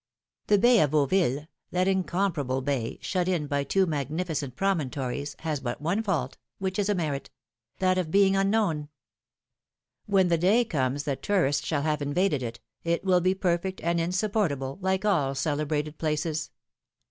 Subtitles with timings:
[0.47, 5.79] The bay of Vauville, that incomparable bay, shut in by two magnificent promontories, has but
[5.79, 7.29] one fault, which is a merit:
[7.77, 8.89] that of being unknown.
[10.07, 13.99] When the day comes that tourists shall have invaded it, it will be perfect and
[13.99, 16.49] insupportable like all celebrated places.